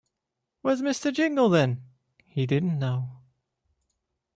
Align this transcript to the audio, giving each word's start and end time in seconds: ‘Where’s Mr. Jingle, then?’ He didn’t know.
‘Where’s 0.63 0.81
Mr. 0.81 1.13
Jingle, 1.13 1.49
then?’ 1.49 1.83
He 2.25 2.47
didn’t 2.47 2.79
know. 2.79 3.17